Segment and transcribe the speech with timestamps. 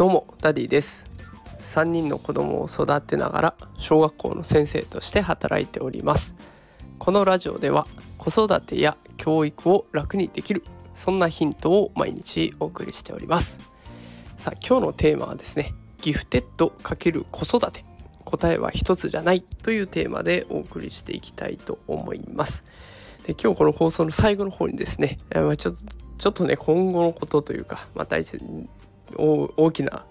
[0.00, 1.10] どうもダディです。
[1.58, 6.34] 3人の子供を育てながら小学校の先生として働いております。
[6.98, 13.60] このラジオでは子育てや教育を楽にできるそんなヒントを毎日お送りしております。
[14.38, 17.84] さあ今日のテーマはですねギフテッド×子育て。
[18.24, 22.64] 答えは一つじゃないというテーマでお送りしていきたいと思います。
[23.26, 25.80] で今日この放送の最後の方にですね、まあ、ちょっと
[26.16, 28.06] ちょっとね今後のことというか、まあ、
[29.16, 30.06] 大大きな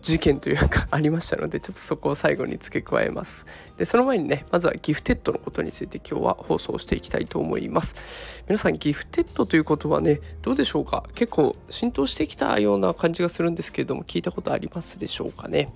[0.00, 3.46] 事件というかありましたのでちょっとそこを最後に付け加えます。
[3.76, 8.44] でその前にねまずはギフテッドのことについて今日は放送していきたいと思います。
[8.46, 11.04] 皆さんギフテッドという言葉ねどうでしょうか？
[11.14, 15.72] 結構浸透してきたような感じがするんですけれども聞いたことありますでしょうかね？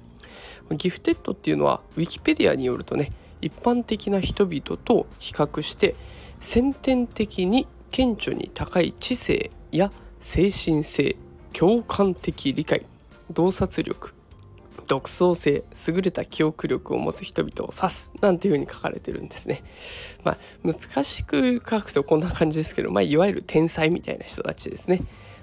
[0.70, 5.96] ギフテッドっていうのはウィキペディアによるとね一般的な人々と比較して
[6.38, 11.16] 先天的に顕著に高い知性や精神性
[11.52, 12.84] 共感的理解
[13.32, 14.14] 洞察力
[14.86, 19.62] 独創性優れた記憶力を持つ人々を指すなんていう風に書かれてるんですね。
[20.24, 25.02] まあ難しく書くとこんな感じですけど、まあ、いわゆる天才みたいな人たちですね。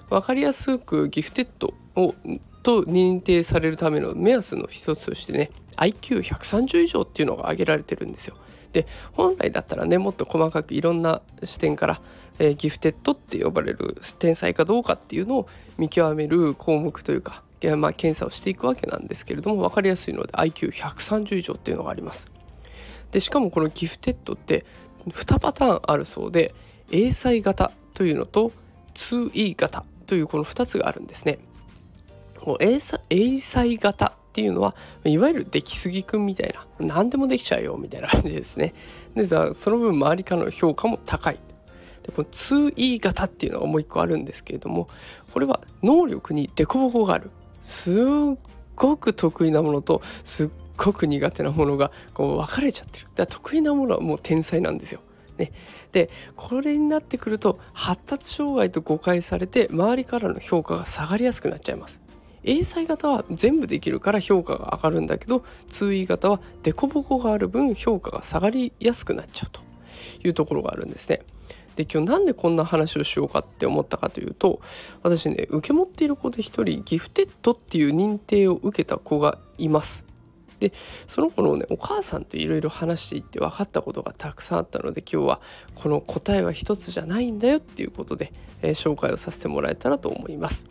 [0.09, 2.16] 分かりやすくギフテッドを
[2.63, 8.35] と認定されるための目安の一つとしてね IQ130 以上っていうのが挙げられてるんですよ。
[8.71, 12.02] で本来だったらねもっと細かくいろんな視点から、
[12.37, 22.31] えー、ギフテッドって呼ばれる天才かどうかっていうのを見極める項目というかいやまあ検査をしていくわけなんですけれども分かりやすいので IQ130 以上っていうのがあります。
[23.11, 24.65] でしかもこのギフテッドって
[25.07, 26.53] 2パターンあるそうで
[26.91, 28.52] 英才型というのと
[28.93, 31.39] 2E 型というこの2つがあるんですね。
[32.59, 38.73] 英才型っていうのはいわゆる出来すぎくんみたいな何でもできちゃうよみたいな感じですね。
[39.16, 41.39] でさその分周りからの評価も高い。
[42.03, 44.88] でこの 2E 型っていうのがもう一個あるんですけれども
[45.33, 47.95] これは能力に凸凹があるすっ
[48.75, 55.02] ごく得意なものとすっごく苦手なものがこう分かれちゃってるだから得意なものはもう天才なんですよ。
[55.37, 55.54] ね、
[55.93, 62.02] でこれになってくると発達障害と誤解されて周りからの評価が下がりやすくなっちゃいます。
[62.44, 69.61] 英才型は全部できるから評価が上がるんだけど 2E 型は凸凹がある分評価が下がりやすくなっちゃうと
[70.27, 71.22] いうところがあるんですね。
[71.76, 74.60] で今日なんでこんな話をしようかって思ったかというと
[75.02, 80.05] 私ね受け持っている子で一人ギフテッドっていう認定を受けた子がいます。
[80.60, 80.73] で
[81.08, 85.42] その子のねお母さんといろいろ話していって分かったことがたくさんあったので今日は
[85.76, 90.67] この答えは一つじゃないんだよっていうことで、えー、紹介をさせてもらえたらと思います。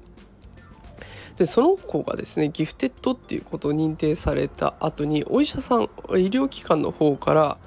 [1.38, 5.86] でその子がですねギフテッドっていうことを認定された後にお医者さん医
[6.26, 7.58] 療機関の方から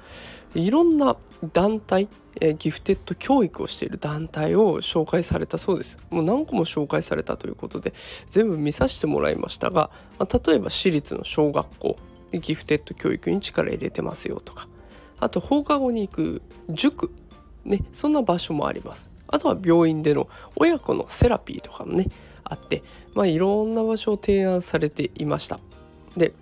[0.54, 1.16] いろんな
[1.52, 2.08] 団体、
[2.40, 5.98] え、ギフテッド教育をしている団体を紹介されたそうです。
[6.10, 7.94] もう何個も紹介されたということで
[8.28, 11.96] 全部見させてもらいましたが、まあ、例えば私立の小学校
[12.32, 14.68] ギフテッド教育に力入れてますよとか
[15.20, 17.12] あと放課後に行く塾
[17.64, 19.11] ねそんな場所もあります。
[19.32, 22.06] あとは病院での親子のセラピーとかもね
[22.44, 22.84] あって、
[23.14, 25.58] まあ、いろんな場所を提案されていました。
[26.16, 26.34] で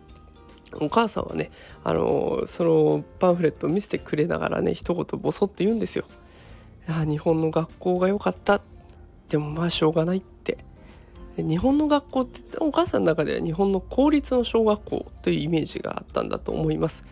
[0.74, 1.50] お母さんはね
[1.82, 6.04] あのそのパンフレットを見せてくれながらね一言ボソッと言うんですよ。
[6.88, 8.60] いや日本の学校が良かった
[9.28, 10.58] でもまあしょうがないって
[11.36, 17.04] 日本の学校ってお母さんの中では日本の公立の小学校というイメージがあったんだと思います。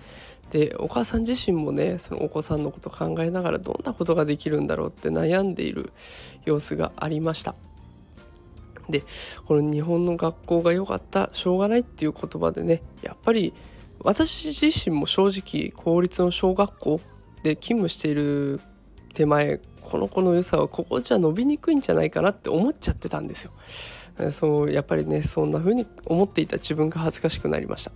[0.50, 5.92] でお母さん自身もねそのお子さんのこと考えながらどんなことができるんだろうって悩んでいる
[6.44, 7.54] 様子がありました。
[8.88, 9.02] で
[9.44, 13.52] この日本の学校が良かったしょうがないっていう言葉でねやっぱり
[14.00, 17.00] 私自身も正直公立の小学校
[17.42, 18.60] で勤務している
[19.12, 23.52] 手前この子の良さはここじゃ伸びにくいんじゃないかなって思っちゃってたんですよ。
[24.30, 27.92] そうやっぱりねそんな風に思っていた自分が恥ずかしくなりました。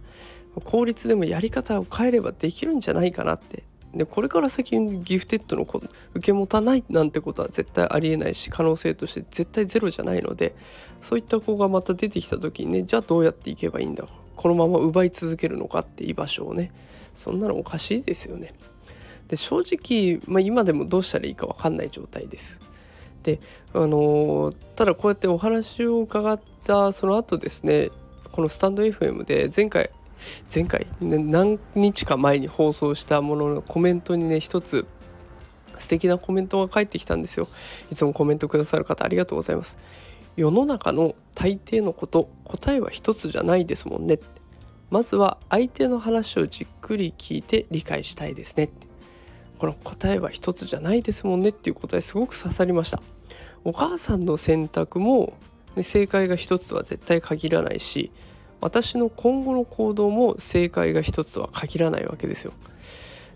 [0.60, 3.64] 公立でもやり方を変えればできるんじゃないかなって
[3.94, 5.78] でこれから先ギフテッドの子
[6.14, 10.54] 受け持たないなんてことは絶対ありえないし可能性として絶対ゼロじゃないので
[11.02, 14.04] そういった子がまた出てきた時にねじゃあどうやっていけばいいんだ
[14.36, 16.72] このまま奪い続けるのかって居場所をね
[17.14, 18.54] そんなのおかしいですよね。
[19.28, 22.60] で正直、まあ、今でもどうしたらいいか分かんない状態です。
[23.22, 23.40] で
[23.74, 27.90] あのー、ただこうやってお話を伺ったその後ですね
[28.32, 29.90] このスタンド FM で前回
[30.54, 34.86] 前回、ね、何日か前に放送したもののコメントにね一つ
[35.78, 37.48] 素敵なコメントが返ってきたんですよ。
[37.90, 39.78] いつもコメントくださる方ありがとうございます。
[40.36, 44.18] 世の中の大抵のこと答えは一つじゃないですもんね。
[44.90, 48.68] まずは相手の話をじっくり聞いて理解したいですね。
[49.58, 51.50] この答えは一つじゃないですもんね。
[51.50, 53.02] っていう答えすごく刺さりました。
[53.64, 55.34] お母さんの選択も
[55.74, 58.10] で正解が一つは絶対限らないし
[58.62, 62.52] 私の今後の行動も正解が一つとは限らないわけですよ。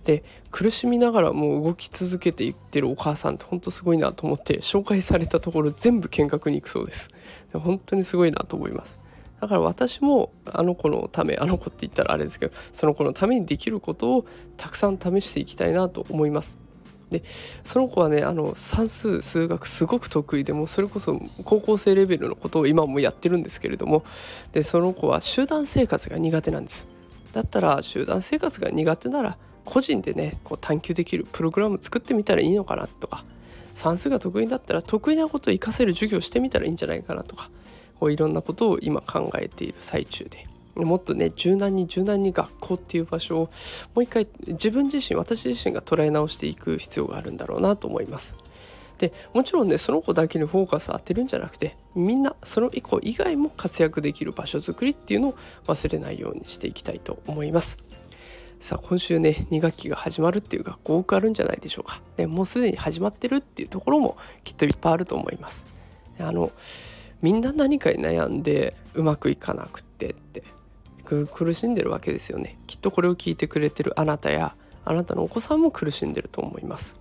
[0.05, 7.08] で苦しみながらもう動き続けていってるお母さんって本当すごいなと思って紹介されたところ全部見学に行くそうです。
[7.52, 9.00] で本当にすごいなと思います。
[9.40, 14.26] だから私もあの子のためあの子って言ったらあれですけどその子のためにできることを
[14.56, 16.65] たくさん試していきたいなと思います。
[17.11, 17.23] で
[17.62, 24.05] その子はねあの算数数学すごく得意でもそれこそ高校生レベルのことを今もやってるんですけれども
[24.53, 26.87] でその子は集団生活が苦手なんです。
[27.32, 33.25] だったら集団生活が苦手なら個人でねこう探求できるプログラム作ってみたらいいのかなとか
[33.75, 37.50] 算数が得意だったら得意なことを活かせる授業してみたらいいんじゃないかなとか
[38.00, 40.56] こういろんなことを今考えている最中で。
[40.84, 43.50] もっとね柔軟に柔軟に学校っていう場所を
[43.94, 48.37] もう一回自分自身私自身が捉え直していく必要があるんだろうなと思います。
[48.99, 55.34] でもちろんねその子だけにフォーカス当てるんじゃなくてみんなその以降以外も活躍できる場所づくりっていうのを
[55.67, 57.78] 忘れないようにしていきたいと思います。
[58.58, 62.00] さあ今週ね2学期が始まるっていう学校多くあるんじゃないでしょうか。
[62.17, 65.67] でもうすでに始まってるっていうところもきっといっぱいあると思います。
[66.19, 66.50] あの
[67.20, 70.43] みんな何かに悩んでうまくいかなくってって
[71.06, 72.58] 苦しんでるわけですよね。
[72.67, 74.55] きっとこれを聞いてくれてるあなたや
[74.85, 77.00] あなたのお子さんも苦しんでると思います。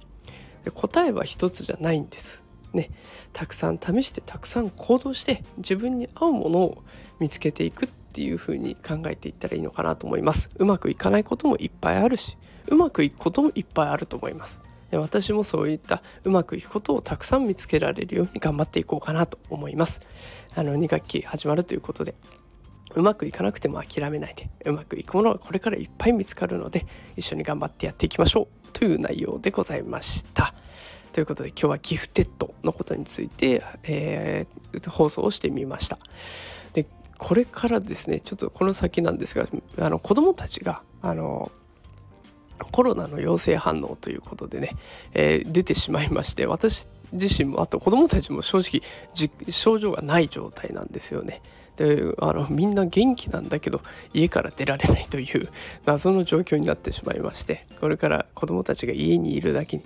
[0.74, 2.46] 答えは一つじゃないんです。
[2.76, 2.90] ね、
[3.34, 6.84] たくさん試してたくさん行動して自分に合うものを
[7.20, 12.38] 見つけていくっていう風に考えていったらいいのかなと思いますうまくいかないこともいっぱいあるし
[12.68, 14.62] うまくいくこともいっぱいあると思います
[14.92, 20.02] 私もそういったうまくいくことをたくさん見つけられるように頑張っていこうかなと思います
[20.56, 22.16] あの2学期始まるということで
[22.96, 28.48] うまくいかなくても諦めないでうまくいくものがこれからいっぱい見つかるので一緒に頑張ってやっていきましょう。
[28.74, 30.54] という内容でございました。
[31.14, 35.98] ということで今日はギフテッドのことについて、えー、放送をしてみました。
[36.74, 36.86] で
[37.18, 39.48] これからですねちょっとこの先なんですが
[39.80, 41.52] あの子どもたちがあの
[42.72, 44.72] コロナの陽性反応ということでね、
[45.14, 48.82] えー、出てしまいまして私自身もあと子どもたちも正直
[49.52, 51.42] 症状がない状態なんですよね。
[51.78, 53.82] であのみんな元気なんだけど
[54.14, 55.50] 家から出られないという
[55.86, 59.84] 謎の状況になってしまいましてこれから子どもたちが家にいるだけに、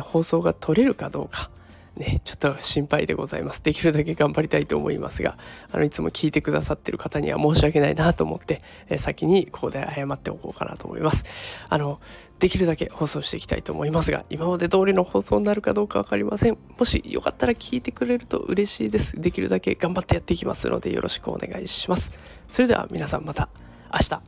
[0.00, 1.50] 放送が取れるかどうか
[1.96, 3.62] ね、ちょっと心配でございます。
[3.62, 5.36] できるだけ頑張りたいと思いますが、
[5.72, 11.24] あの、いつも聞いてくださってる方には申し訳ないなと思って、え先にここで謝っておこうかなと思います。
[11.68, 12.00] あの、
[12.38, 16.56] できるだけ放送していきたいと思いますが、今まで通りの放送になるかどうかわかりません。
[16.78, 19.20] もしよかったら聞いてくれると嬉しいです。
[19.20, 22.12] できるだけ頑張ってやっていきますのでよろしくお願いします。
[22.48, 23.50] それでは皆さんまた
[23.92, 24.22] 明日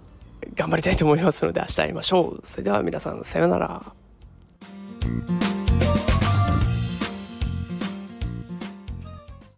[0.55, 2.41] 頑張りたいと思いますので明日会いましょう。
[2.45, 5.42] それでは皆さんさようなら。